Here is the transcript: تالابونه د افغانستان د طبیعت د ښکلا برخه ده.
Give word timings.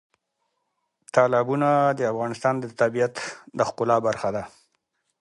تالابونه 1.13 1.69
د 1.99 2.01
افغانستان 2.11 2.55
د 2.59 2.65
طبیعت 2.81 3.15
د 3.57 3.59
ښکلا 3.69 3.97
برخه 4.07 4.29
ده. 4.35 4.43